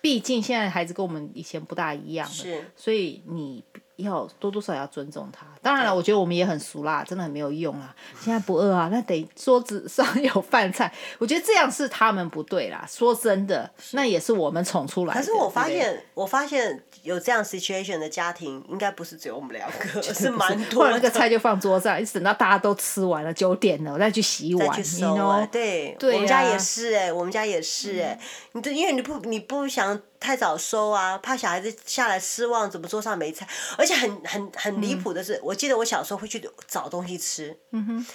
[0.01, 3.65] 毕竟现在孩子跟我们以前不大一样，是，所以你。
[4.01, 5.47] 要多多少少要尊重他。
[5.63, 7.95] 当然了，我觉得我们也很俗啦，真的很没有用啊。
[8.21, 10.93] 现在不饿啊，那得桌子上有饭菜。
[11.19, 12.87] 我觉得这样是他们不对啦。
[12.89, 15.21] 说真的，那也是我们宠出来的。
[15.21, 20.89] 可是我发现，我发现有这样 situation 的家庭，应该不是只有我们两个， 是蛮多。
[20.91, 24.69] 那个菜就放桌上，一直等到大家都吃完了，九点了，我再去洗碗。
[24.69, 25.47] 再去收啊。
[25.53, 28.19] 对，我们家也是哎，我们家也是哎。
[28.53, 30.01] 你对，因为你不，你不想。
[30.21, 33.49] 太早收啊，怕小孩子下来失望，怎么桌上没菜？
[33.79, 37.59] 而且很很很离谱的是，我记得我小时候会去找东西吃，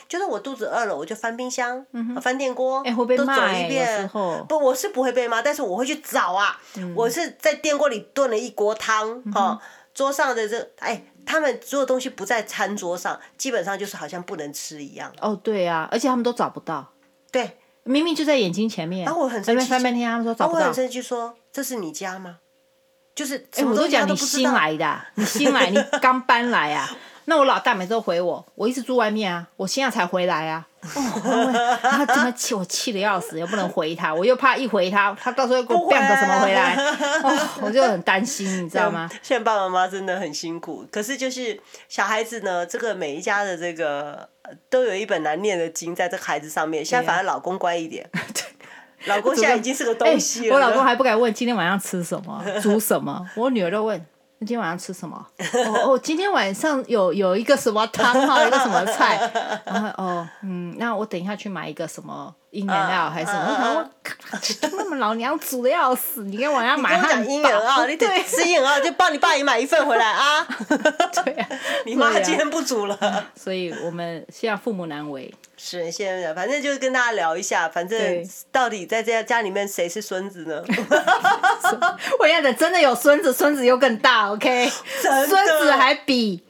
[0.07, 1.86] 就是我肚子饿了，我就翻冰箱，
[2.21, 2.81] 翻电锅，
[3.17, 4.09] 都走一遍。
[4.47, 6.57] 不，我是不会被骂，但是我会去找啊。
[6.95, 9.59] 我是在电锅里炖了一锅汤，哈，
[9.93, 15.11] 桌上的这哎他们所有东西不在餐桌上，基本上就是好像不能吃一样。
[15.19, 16.93] 哦，对啊，而且他们都找不到。
[17.29, 19.03] 对，明明就在眼睛前面。
[19.03, 20.61] 然后我很生气，翻半天他们说找不到。
[20.61, 22.38] 我很生气说：“这是你家吗？”
[23.13, 26.89] 就是，哎，我都讲你新来的，你新来，你刚搬来啊。
[27.26, 30.67] 那我老大每次都回我，我一直住外面啊，我现在才回来啊。
[30.95, 36.76] 哦，他真的气我气得要死，又不能回他，我又怕一回他，他到时候又给我变个什么回来，
[37.23, 39.09] 哦，我就很担心，你知道吗？
[39.23, 41.59] 现在爸爸妈妈真的很辛苦，可是就是
[41.89, 44.30] 小孩子呢，这个每一家的这个
[44.69, 46.86] 都有一本难念的经在这个孩子上面。
[46.86, 48.07] 现在反而老公乖一点，
[49.07, 50.53] 老公现在已经是个东西了。
[50.53, 54.05] 我老公还不敢问今天晚上吃什么，煮什么，我女儿都问。
[54.46, 55.18] 今天晚上吃什么？
[55.39, 59.18] 哦哦，今天晚上有有一个什么汤啊，一个什么菜？
[59.66, 63.45] 然后哦，嗯，那我等一下去买一个什么饮料还是什么？
[63.60, 67.86] 然后我那么老娘煮的要死，你给我要买汉堡啊？
[67.86, 70.47] 你得吃饮料就帮你爸也买一份回来啊！
[71.24, 71.47] 对啊，
[71.86, 72.97] 你妈今天不煮了，
[73.36, 75.34] 所以我们现在父母难为。
[75.58, 77.99] 是，现在反正就是跟大家聊一下，反正
[78.51, 80.64] 到底在这家家里面谁是孙子呢？
[82.20, 84.72] 我现在真的有孙子，孙子又更大，OK？
[85.01, 86.43] 孙子还比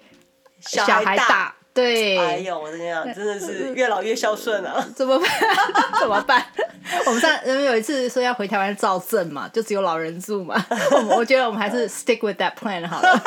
[0.60, 2.18] 小孩大，对。
[2.18, 4.84] 哎呦，我跟你讲，真的是越老越孝顺啊！
[4.96, 5.30] 怎么办？
[6.00, 6.44] 怎么办？
[7.06, 10.56] 我们上因为有一次说要回台湾造镇嘛，就只有老人住嘛，
[11.18, 13.22] 我觉得我们还是 stick with that plan 好了。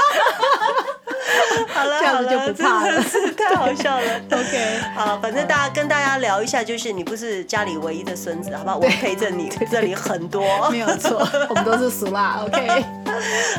[1.74, 4.20] 好了好了，真的是太好笑了。
[4.30, 8.76] OK，好，反正大家跟大家聊一下，就是你不是家里唯一的孙子，好不好？
[8.76, 12.40] 我陪着你，这里很多，没有错，我们都是俗辣。
[12.44, 12.84] OK，OK，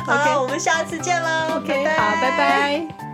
[0.06, 1.56] 好，我们下次见喽。
[1.58, 3.09] OK，好，拜拜。